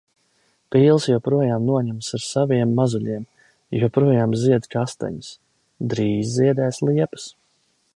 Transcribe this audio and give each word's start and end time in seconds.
Pīles 0.75 1.03
joprojām 1.09 1.67
noņemas 1.67 2.09
ar 2.19 2.23
saviem 2.29 2.73
mazuļiem. 2.81 3.29
Joprojām 3.83 4.35
zied 4.47 4.69
kastaņas. 4.77 5.33
Drīz 5.93 6.35
ziedēs 6.41 6.87
liepas. 6.91 7.33